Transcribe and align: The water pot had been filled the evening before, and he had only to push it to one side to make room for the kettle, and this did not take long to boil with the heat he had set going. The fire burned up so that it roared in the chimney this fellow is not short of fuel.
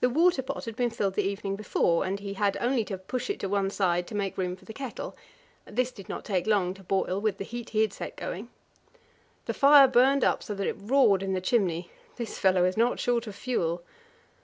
The 0.00 0.10
water 0.10 0.42
pot 0.42 0.64
had 0.64 0.74
been 0.74 0.90
filled 0.90 1.14
the 1.14 1.22
evening 1.22 1.54
before, 1.54 2.04
and 2.04 2.18
he 2.18 2.34
had 2.34 2.56
only 2.56 2.84
to 2.86 2.98
push 2.98 3.30
it 3.30 3.38
to 3.38 3.48
one 3.48 3.70
side 3.70 4.04
to 4.08 4.14
make 4.16 4.36
room 4.36 4.56
for 4.56 4.64
the 4.64 4.72
kettle, 4.72 5.16
and 5.64 5.76
this 5.76 5.92
did 5.92 6.08
not 6.08 6.24
take 6.24 6.48
long 6.48 6.74
to 6.74 6.82
boil 6.82 7.20
with 7.20 7.38
the 7.38 7.44
heat 7.44 7.70
he 7.70 7.82
had 7.82 7.92
set 7.92 8.16
going. 8.16 8.48
The 9.44 9.54
fire 9.54 9.86
burned 9.86 10.24
up 10.24 10.42
so 10.42 10.52
that 10.56 10.66
it 10.66 10.74
roared 10.76 11.22
in 11.22 11.32
the 11.32 11.40
chimney 11.40 11.92
this 12.16 12.40
fellow 12.40 12.64
is 12.64 12.76
not 12.76 12.98
short 12.98 13.28
of 13.28 13.36
fuel. 13.36 13.84